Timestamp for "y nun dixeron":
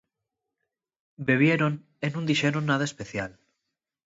2.05-2.63